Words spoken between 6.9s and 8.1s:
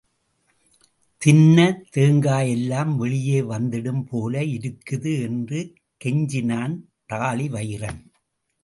தாழிவயிறன்.